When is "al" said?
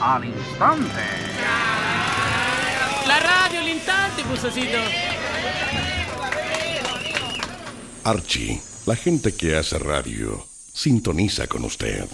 0.00-0.24, 3.60-3.68